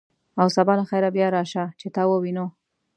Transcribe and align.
او 0.39 0.47
سبا 0.55 0.73
له 0.79 0.83
خیره 0.89 1.09
بیا 1.15 1.27
راشه، 1.35 1.63
چې 1.79 1.87
تا 1.95 2.03
ووینو. 2.07 2.45